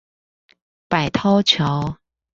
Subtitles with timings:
[0.89, 1.99] 百韜橋